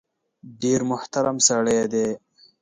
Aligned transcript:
ډېر 0.61 0.79
محترم 0.91 1.37
سړی 1.47 1.79
دی. 1.93 2.07